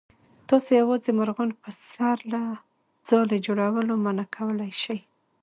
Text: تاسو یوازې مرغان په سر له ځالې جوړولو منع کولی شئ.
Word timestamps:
تاسو 0.49 0.69
یوازې 0.81 1.09
مرغان 1.19 1.49
په 1.61 1.69
سر 1.91 2.17
له 2.33 2.41
ځالې 3.09 3.37
جوړولو 3.47 3.93
منع 4.03 4.25
کولی 4.35 4.71
شئ. 4.81 4.99